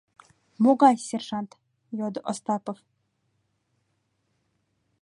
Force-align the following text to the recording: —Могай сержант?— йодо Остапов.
—Могай 0.63 0.95
сержант?— 1.07 1.51
йодо 1.97 2.19
Остапов. 2.31 2.77